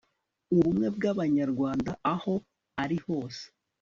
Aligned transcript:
ubumwe 0.53 0.87
bw'abanyarwanda 0.95 1.91
aho 2.13 2.33
ari 2.83 2.97
hose 3.05 3.43